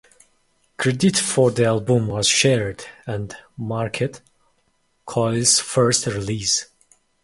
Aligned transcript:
Credit 0.77 1.15
for 1.15 1.51
the 1.51 1.65
album 1.65 2.07
was 2.07 2.27
shared, 2.27 2.85
and 3.05 3.35
marked 3.55 4.23
Coil's 5.05 5.59
first 5.59 6.07
release. 6.07 6.69